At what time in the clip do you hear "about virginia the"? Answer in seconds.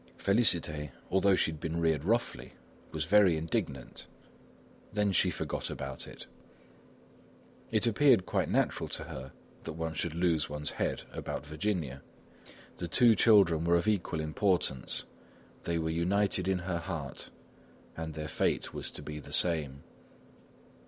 11.13-12.87